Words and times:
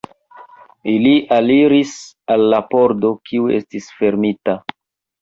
Ili 0.93 1.11
aliris 1.35 1.93
al 2.37 2.49
la 2.55 2.65
pordo, 2.75 3.15
kiu 3.31 3.55
estis 3.63 3.95
fermita. 4.03 4.61